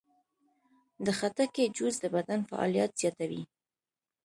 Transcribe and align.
د 1.05 1.07
خټکي 1.17 1.63
جوس 1.75 1.95
د 2.01 2.05
بدن 2.15 2.39
فعالیت 2.49 2.91
زیاتوي. 3.01 3.43